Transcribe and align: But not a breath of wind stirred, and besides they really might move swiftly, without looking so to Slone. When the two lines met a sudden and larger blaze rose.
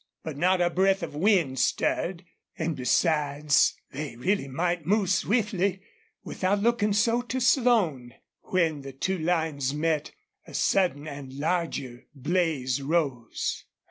But 0.23 0.35
not 0.35 0.61
a 0.61 0.71
breath 0.71 1.03
of 1.03 1.13
wind 1.13 1.59
stirred, 1.59 2.25
and 2.57 2.75
besides 2.75 3.75
they 3.91 4.15
really 4.15 4.47
might 4.47 4.83
move 4.83 5.11
swiftly, 5.11 5.79
without 6.23 6.59
looking 6.59 6.91
so 6.91 7.21
to 7.21 7.39
Slone. 7.39 8.11
When 8.41 8.81
the 8.81 8.93
two 8.93 9.19
lines 9.19 9.75
met 9.75 10.09
a 10.47 10.55
sudden 10.55 11.07
and 11.07 11.31
larger 11.33 12.07
blaze 12.15 12.81
rose. 12.81 13.65